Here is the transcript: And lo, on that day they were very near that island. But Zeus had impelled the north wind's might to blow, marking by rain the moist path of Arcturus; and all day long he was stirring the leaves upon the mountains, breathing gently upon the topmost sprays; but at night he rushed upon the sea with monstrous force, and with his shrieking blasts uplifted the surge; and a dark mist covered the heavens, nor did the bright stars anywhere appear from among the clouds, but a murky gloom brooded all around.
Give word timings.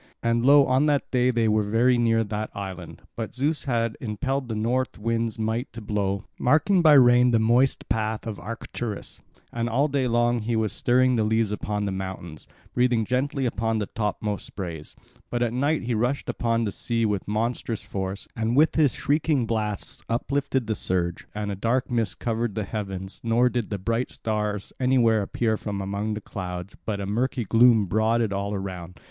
And 0.23 0.43
lo, 0.43 0.65
on 0.65 0.87
that 0.87 1.11
day 1.11 1.29
they 1.29 1.47
were 1.47 1.61
very 1.61 1.95
near 1.95 2.23
that 2.23 2.49
island. 2.55 3.03
But 3.15 3.35
Zeus 3.35 3.65
had 3.65 3.95
impelled 4.01 4.47
the 4.47 4.55
north 4.55 4.97
wind's 4.97 5.37
might 5.37 5.71
to 5.73 5.81
blow, 5.81 6.25
marking 6.39 6.81
by 6.81 6.93
rain 6.93 7.29
the 7.29 7.37
moist 7.37 7.87
path 7.87 8.25
of 8.25 8.39
Arcturus; 8.39 9.19
and 9.53 9.69
all 9.69 9.87
day 9.87 10.07
long 10.07 10.39
he 10.41 10.55
was 10.55 10.73
stirring 10.73 11.17
the 11.17 11.23
leaves 11.23 11.51
upon 11.51 11.85
the 11.85 11.91
mountains, 11.91 12.47
breathing 12.73 13.05
gently 13.05 13.45
upon 13.45 13.77
the 13.77 13.85
topmost 13.85 14.47
sprays; 14.47 14.95
but 15.29 15.43
at 15.43 15.53
night 15.53 15.83
he 15.83 15.93
rushed 15.93 16.29
upon 16.29 16.63
the 16.63 16.71
sea 16.71 17.05
with 17.05 17.27
monstrous 17.27 17.83
force, 17.83 18.27
and 18.35 18.55
with 18.57 18.73
his 18.73 18.95
shrieking 18.95 19.45
blasts 19.45 20.01
uplifted 20.09 20.65
the 20.65 20.73
surge; 20.73 21.27
and 21.35 21.51
a 21.51 21.55
dark 21.55 21.91
mist 21.91 22.17
covered 22.17 22.55
the 22.55 22.63
heavens, 22.65 23.21
nor 23.23 23.49
did 23.49 23.69
the 23.69 23.77
bright 23.77 24.09
stars 24.09 24.73
anywhere 24.79 25.21
appear 25.21 25.57
from 25.57 25.79
among 25.79 26.15
the 26.15 26.21
clouds, 26.21 26.75
but 26.87 26.99
a 26.99 27.05
murky 27.05 27.43
gloom 27.45 27.85
brooded 27.85 28.33
all 28.33 28.55
around. 28.55 28.99